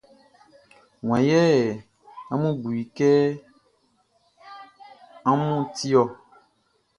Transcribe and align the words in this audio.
Wan 1.07 1.21
yɛ 1.29 1.41
amun 2.31 2.53
bu 2.61 2.69
i 2.81 2.83
kɛ 2.97 3.09
amun 5.29 5.59
ti 5.75 5.87
ɔ? 6.03 6.05